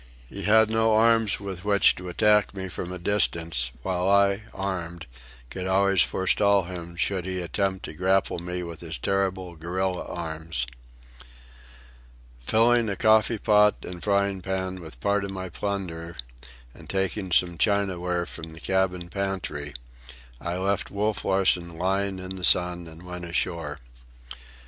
He 0.27 0.45
had 0.45 0.71
no 0.71 0.95
arms 0.95 1.39
with 1.39 1.63
which 1.63 1.93
to 1.97 2.09
attack 2.09 2.55
me 2.55 2.69
from 2.69 2.91
a 2.91 2.97
distance; 2.97 3.69
while 3.83 4.09
I, 4.09 4.41
armed, 4.51 5.05
could 5.51 5.67
always 5.67 6.01
forestall 6.01 6.63
him 6.63 6.95
should 6.95 7.27
he 7.27 7.39
attempt 7.39 7.85
to 7.85 7.93
grapple 7.93 8.39
me 8.39 8.63
with 8.63 8.79
his 8.79 8.97
terrible 8.97 9.55
gorilla 9.55 10.03
arms. 10.05 10.65
Filling 12.39 12.89
a 12.89 12.95
coffee 12.95 13.37
pot 13.37 13.85
and 13.85 14.01
frying 14.03 14.41
pan 14.41 14.81
with 14.81 14.99
part 14.99 15.23
of 15.23 15.29
my 15.29 15.49
plunder, 15.49 16.15
and 16.73 16.89
taking 16.89 17.31
some 17.31 17.59
chinaware 17.59 18.25
from 18.25 18.53
the 18.53 18.59
cabin 18.59 19.07
pantry, 19.07 19.71
I 20.39 20.57
left 20.57 20.89
Wolf 20.89 21.23
Larsen 21.23 21.77
lying 21.77 22.17
in 22.17 22.37
the 22.37 22.43
sun 22.43 22.87
and 22.87 23.05
went 23.05 23.25
ashore. 23.25 23.77